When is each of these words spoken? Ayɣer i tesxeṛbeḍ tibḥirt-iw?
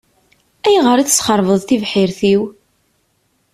Ayɣer 0.67 0.97
i 0.99 1.05
tesxeṛbeḍ 1.07 1.57
tibḥirt-iw? 1.61 2.41